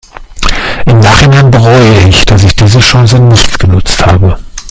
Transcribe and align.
Im 0.87 0.99
Nachhinein 0.99 1.51
bereue 1.51 2.09
ich, 2.09 2.25
dass 2.25 2.41
ich 2.43 2.55
diese 2.55 2.79
Chance 2.79 3.19
nicht 3.19 3.59
genutzt 3.59 4.03
habe. 4.03 4.39